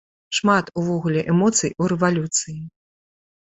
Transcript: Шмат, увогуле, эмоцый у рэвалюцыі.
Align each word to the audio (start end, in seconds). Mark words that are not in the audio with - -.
Шмат, 0.37 0.71
увогуле, 0.83 1.21
эмоцый 1.35 1.77
у 1.81 1.93
рэвалюцыі. 1.95 2.59